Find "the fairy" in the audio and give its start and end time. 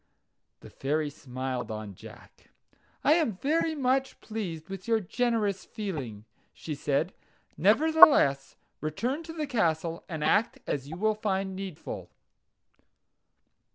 0.61-1.11